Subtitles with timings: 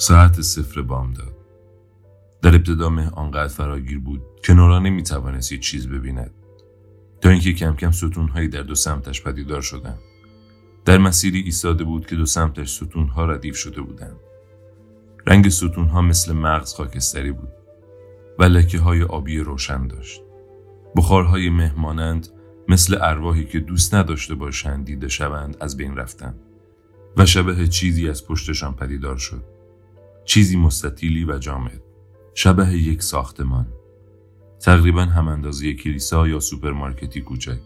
[0.00, 1.36] ساعت صفر بام داد.
[2.42, 6.30] در ابتدا مه آنقدر فراگیر بود که نورا نمی توانست چیز ببیند.
[7.20, 9.98] تا اینکه کم کم ستونهایی در دو سمتش پدیدار شدند.
[10.84, 14.16] در مسیری ایستاده بود که دو سمتش ستونها ردیف شده بودند.
[15.26, 17.52] رنگ ستونها مثل مغز خاکستری بود
[18.38, 20.20] و لکه های آبی روشن داشت.
[20.96, 22.28] بخارهای مهمانند
[22.68, 26.40] مثل ارواحی که دوست نداشته باشند دیده شوند از بین رفتند
[27.16, 29.59] و شبه چیزی از پشتشان پدیدار شد.
[30.24, 31.82] چیزی مستطیلی و جامد.
[32.34, 33.66] شبه یک ساختمان.
[34.60, 37.58] تقریبا هم اندازه کلیسا یا سوپرمارکتی کوچک.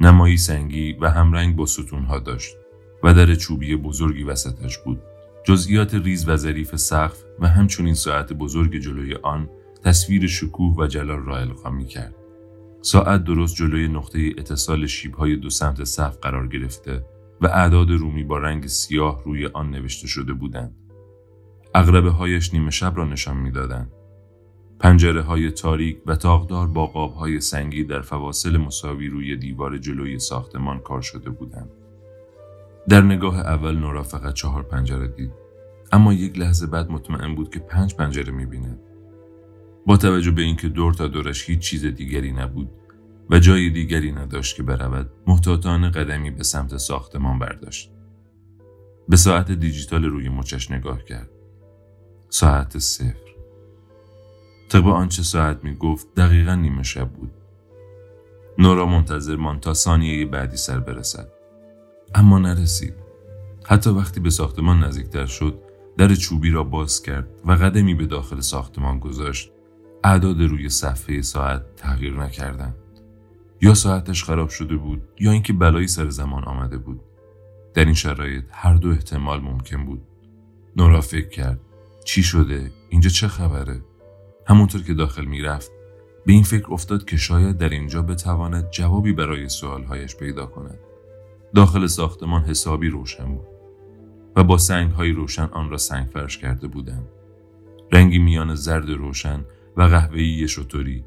[0.00, 2.56] نمایی سنگی و همرنگ با ستونها داشت
[3.02, 5.02] و در چوبی بزرگی وسطش بود.
[5.44, 9.48] جزئیات ریز و ظریف سقف و همچنین ساعت بزرگ جلوی آن
[9.84, 12.14] تصویر شکوه و جلال را القا کرد.
[12.82, 17.04] ساعت درست جلوی نقطه اتصال شیبهای دو سمت سقف قرار گرفته
[17.40, 20.85] و اعداد رومی با رنگ سیاه روی آن نوشته شده بودند.
[21.78, 23.92] اغربه هایش نیمه شب را نشان می‌دادند.
[24.80, 30.18] پنجره های تاریک و تاقدار با قاب های سنگی در فواصل مساوی روی دیوار جلوی
[30.18, 31.70] ساختمان کار شده بودند.
[32.88, 35.32] در نگاه اول نورا فقط چهار پنجره دید
[35.92, 38.78] اما یک لحظه بعد مطمئن بود که پنج پنجره می‌بیند.
[39.86, 42.70] با توجه به اینکه دور تا دورش هیچ چیز دیگری نبود
[43.30, 47.90] و جای دیگری نداشت که برود محتاطانه قدمی به سمت ساختمان برداشت.
[49.08, 51.35] به ساعت دیجیتال روی مچش نگاه کرد.
[52.28, 53.26] ساعت صفر.
[54.68, 57.30] طبق آنچه ساعت می گفت دقیقا نیمه شب بود.
[58.58, 61.28] نورا منتظر مان تا ثانیه بعدی سر برسد.
[62.14, 62.94] اما نرسید.
[63.68, 65.58] حتی وقتی به ساختمان نزدیکتر شد
[65.98, 69.50] در چوبی را باز کرد و قدمی به داخل ساختمان گذاشت
[70.04, 72.74] اعداد روی صفحه ساعت تغییر نکردند
[73.60, 77.00] یا ساعتش خراب شده بود یا اینکه بلایی سر زمان آمده بود
[77.74, 80.02] در این شرایط هر دو احتمال ممکن بود
[80.76, 81.60] نورا فکر کرد
[82.06, 83.80] چی شده؟ اینجا چه خبره؟
[84.46, 85.70] همونطور که داخل می‌رفت
[86.26, 90.78] به این فکر افتاد که شاید در اینجا بتواند جوابی برای سوالهایش پیدا کند.
[91.54, 93.46] داخل ساختمان حسابی روشن بود
[94.36, 97.08] و با سنگ های روشن آن را سنگ فرش کرده بودند.
[97.92, 99.44] رنگی میان زرد روشن
[99.76, 101.04] و قهوه‌ای شطوری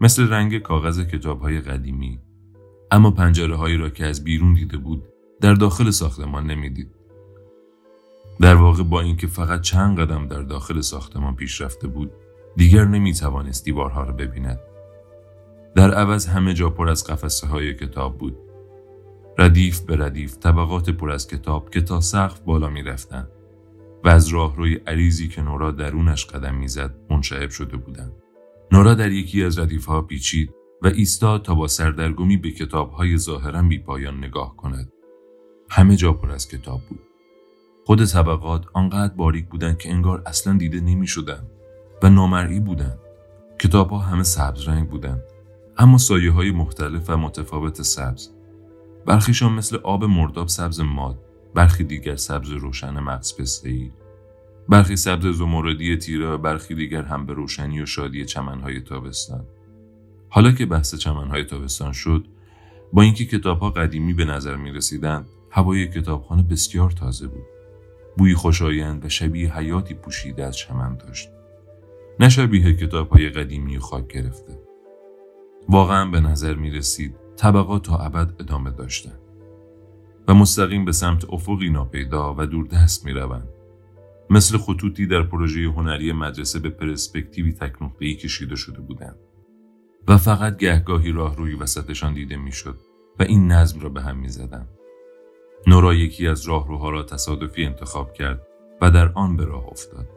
[0.00, 2.20] مثل رنگ کاغذ کتاب های قدیمی.
[2.90, 5.04] اما پنجره هایی را که از بیرون دیده بود
[5.40, 6.90] در داخل ساختمان نمی‌دید.
[8.40, 12.12] در واقع با اینکه فقط چند قدم در داخل ساختمان پیش رفته بود
[12.56, 14.60] دیگر نمی توانست دیوارها را ببیند.
[15.74, 18.36] در عوض همه جا پر از قفسه های کتاب بود.
[19.38, 23.28] ردیف به ردیف طبقات پر از کتاب که تا سقف بالا می رفتن
[24.04, 28.12] و از راهروی عریضی که نورا درونش قدم می‌زد منشعب شده بودند.
[28.72, 30.50] نورا در یکی از ردیفها پیچید
[30.82, 34.92] و ایستاد تا با سردرگمی به کتابهای ظاهرا بی پایان نگاه کند.
[35.70, 37.13] همه جا پر از کتاب بود.
[37.86, 41.42] خود طبقات آنقدر باریک بودند که انگار اصلا دیده نمی شدن
[42.02, 42.98] و نامرئی بودند.
[43.58, 45.22] کتاب ها همه سبز رنگ بودند
[45.78, 48.28] اما سایه های مختلف و متفاوت سبز.
[49.06, 51.18] برخیشان مثل آب مرداب سبز ماد
[51.54, 53.90] برخی دیگر سبز روشن مغز پسته‌ای
[54.68, 59.46] برخی سبز زمردی تیره و برخی دیگر هم به روشنی و شادی چمنهای تابستان
[60.28, 62.26] حالا که بحث چمنهای تابستان شد
[62.92, 67.53] با اینکه کتابها قدیمی به نظر می رسیدند هوای کتابخانه بسیار تازه بود
[68.16, 71.28] بوی خوشایند و شبیه حیاتی پوشیده از چمن داشت
[72.20, 74.58] نه شبیه کتاب های قدیمی و خاک گرفته
[75.68, 79.20] واقعا به نظر می رسید طبقات تا ابد ادامه داشتند
[80.28, 83.48] و مستقیم به سمت افقی ناپیدا و دوردست می روند.
[84.30, 89.16] مثل خطوطی در پروژه هنری مدرسه به پرسپکتیوی تکنقطه‌ای کشیده شده بودند
[90.08, 92.78] و فقط گهگاهی راه روی وسطشان دیده می‌شد
[93.18, 94.68] و این نظم را به هم می زدن.
[95.66, 98.46] نورا یکی از راهروها را تصادفی انتخاب کرد
[98.80, 100.08] و در آن به راه افتاد.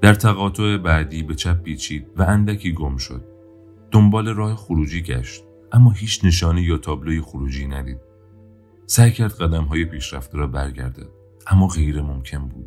[0.00, 3.24] در تقاطع بعدی به چپ پیچید و اندکی گم شد.
[3.90, 8.08] دنبال راه خروجی گشت اما هیچ نشانی یا تابلوی خروجی ندید.
[8.90, 11.08] سعی کرد قدم های پیشرفته را برگردد
[11.46, 12.66] اما غیر ممکن بود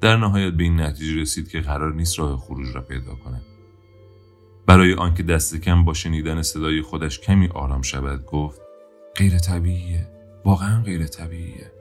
[0.00, 3.42] در نهایت به این نتیجه رسید که قرار نیست راه خروج را پیدا کند
[4.66, 8.60] برای آنکه دست کم با شنیدن صدای خودش کمی آرام شود گفت
[9.16, 10.10] غیر طبیعیه
[10.44, 11.72] واقعا غیر طبیعیه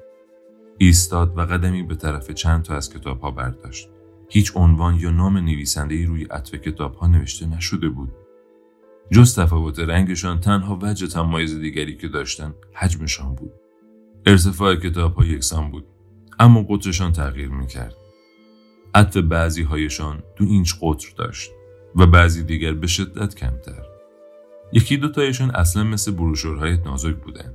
[0.77, 3.89] ایستاد و قدمی به طرف چند تا از کتاب ها برداشت
[4.29, 8.11] هیچ عنوان یا نام نویسنده روی عطف کتاب ها نوشته نشده بود
[9.11, 13.51] جز تفاوت رنگشان تنها وجه تمایز دیگری که داشتن حجمشان بود.
[14.25, 15.85] ارتفاع کتاب ها یکسان بود
[16.39, 17.95] اما قطرشان تغییر می‌کرد.
[18.95, 21.51] عطف بعضی هایشان دو اینچ قطر داشت
[21.95, 23.92] و بعضی دیگر به شدت کمتر.
[24.73, 27.53] یکی دو تایشان اصلا مثل بروشورهای نازک بودند.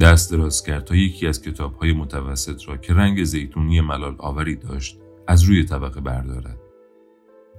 [0.00, 4.56] دست دراز کرد تا یکی از کتاب های متوسط را که رنگ زیتونی ملال آوری
[4.56, 6.58] داشت از روی طبقه بردارد.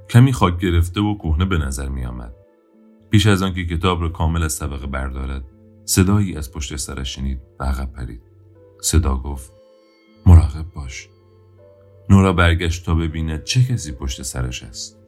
[0.10, 2.36] کمی خاک گرفته و کهنه به نظر می آمد.
[3.10, 5.44] پیش از آنکه کتاب را کامل از طبقه بردارد
[5.86, 8.22] صدایی از پشت سرش شنید و عقب پرید.
[8.82, 9.54] صدا گفت
[10.26, 11.10] مراقب باش.
[12.10, 15.00] نورا برگشت تا ببیند چه کسی پشت سرش است.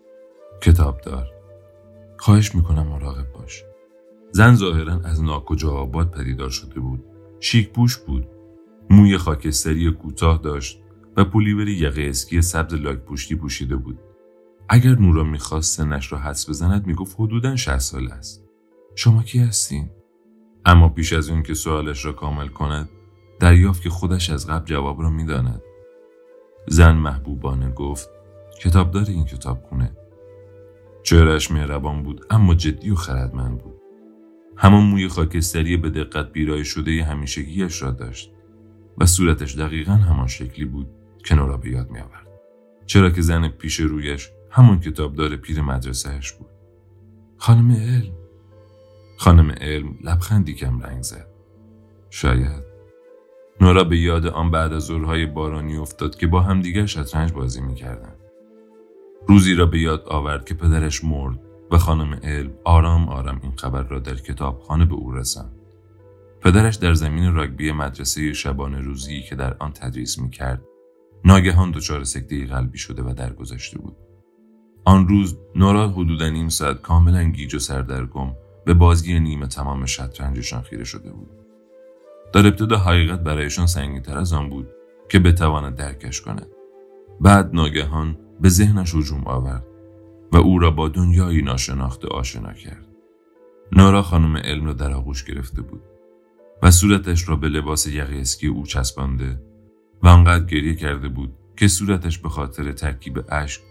[0.62, 1.41] کتاب دار.
[2.22, 3.64] خواهش می‌کنم مراقب باش.
[4.32, 7.04] زن ظاهرا از ناکجا آباد پدیدار شده بود.
[7.40, 8.28] شیک پوش بود.
[8.90, 10.82] موی خاکستری کوتاه داشت
[11.18, 14.00] و پولیوری یقه اسکی سبز لاک پوشتی پوشیده بود.
[14.70, 18.44] اگر نورا می‌خواست سنش را حدس بزند می‌گفت حدودا 60 سال است.
[18.96, 19.90] شما کی هستین؟
[20.66, 22.90] اما پیش از اون که سوالش را کامل کند
[23.40, 25.62] دریافت که خودش از قبل جواب را می‌داند.
[26.68, 28.10] زن محبوبانه گفت
[28.62, 29.98] کتاب داره این کتاب کنه.
[31.04, 33.82] چهرش مهربان بود اما جدی و خردمند بود.
[34.58, 38.32] همان موی خاکستری به دقت بیرای شده همیشگیش را داشت
[38.98, 40.88] و صورتش دقیقا همان شکلی بود
[41.26, 42.28] که نورا به یاد می آورد.
[42.86, 46.50] چرا که زن پیش رویش همون کتابدار پیر مدرسهش بود.
[47.38, 48.14] خانم علم
[49.18, 51.28] خانم علم لبخندی کم رنگ زد.
[52.10, 52.64] شاید
[53.62, 58.21] نورا به یاد آن بعد از ظهرهای بارانی افتاد که با همدیگر شطرنج بازی می‌کردند.
[59.28, 61.40] روزی را به یاد آورد که پدرش مرد
[61.72, 65.52] و خانم علم آرام آرام این خبر را در کتابخانه به او رساند.
[66.42, 70.62] پدرش در زمین راگبی مدرسه شبانه روزی که در آن تدریس می‌کرد
[71.26, 73.96] ناگهان دچار سکته قلبی شده و درگذشته بود.
[74.86, 78.32] آن روز نورا حدودا نیم ساعت کاملا گیج و سردرگم
[78.66, 81.30] به بازی نیمه تمام شطرنجشان خیره شده بود.
[82.34, 84.68] در ابتدا حقیقت برایشان سنگینتر از آن بود
[85.10, 86.48] که بتواند درکش کند.
[87.22, 89.66] بعد ناگهان به ذهنش هجوم آورد
[90.32, 92.86] و او را با دنیایی ناشناخته آشنا کرد.
[93.72, 95.82] نورا خانم علم را در آغوش گرفته بود
[96.64, 99.42] و صورتش را به لباس یقی اسکی او چسبانده
[100.04, 103.62] و آنقدر گریه کرده بود که صورتش به خاطر ترکیب اشک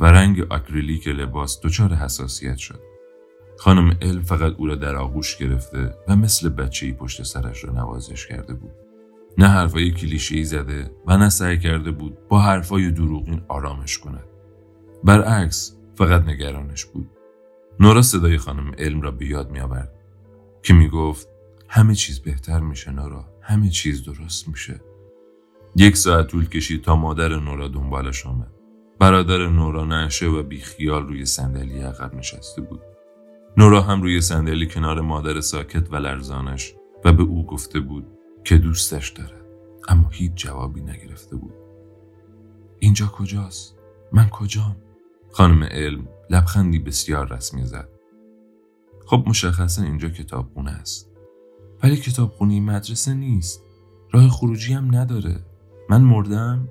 [0.00, 2.80] و رنگ آکریلیک لباس دچار حساسیت شد.
[3.58, 8.26] خانم علم فقط او را در آغوش گرفته و مثل بچه پشت سرش را نوازش
[8.26, 8.89] کرده بود.
[9.38, 14.24] نه حرفای کلیشه‌ای زده و نه سعی کرده بود با حرفای دروغین آرامش کند.
[15.04, 17.10] برعکس فقط نگرانش بود.
[17.80, 19.92] نورا صدای خانم علم را به یاد می آورد
[20.62, 21.28] که می گفت
[21.68, 24.80] همه چیز بهتر میشه نورا همه چیز درست میشه.
[25.76, 28.50] یک ساعت طول کشید تا مادر نورا دنبالش آمد.
[28.98, 32.80] برادر نورا نشه و بیخیال روی صندلی عقب نشسته بود.
[33.56, 36.74] نورا هم روی صندلی کنار مادر ساکت و لرزانش
[37.04, 38.06] و به او گفته بود
[38.44, 39.44] که دوستش دارد
[39.88, 41.54] اما هیچ جوابی نگرفته بود.
[42.78, 43.76] اینجا کجاست؟
[44.12, 44.76] من کجام؟
[45.30, 47.88] خانم علم لبخندی بسیار رسمی زد.
[49.06, 51.10] خب مشخصا اینجا کتابخونه است.
[51.82, 53.64] ولی کتابخونه مدرسه نیست.
[54.12, 55.36] راه خروجی هم نداره.
[55.88, 56.68] من مردم؟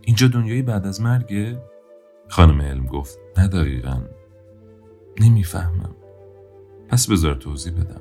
[0.00, 1.62] اینجا دنیای بعد از مرگه؟
[2.28, 4.02] خانم علم گفت نه دقیقا
[5.20, 5.96] نمی‌فهمم
[6.88, 8.00] پس بذار توضیح بدم